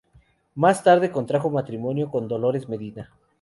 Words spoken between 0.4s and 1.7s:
Más tarde contrajo